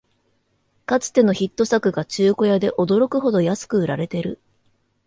[0.87, 4.39] かつてのヒット作が中古屋で驚くほど安く売られてる